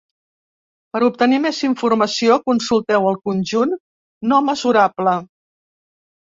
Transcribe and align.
Per 0.95 1.01
obtenir 1.07 1.37
més 1.43 1.59
informació, 1.67 2.37
consulteu 2.51 3.05
el 3.11 3.19
conjunt 3.29 3.77
no 4.33 4.41
mesurable. 4.49 5.15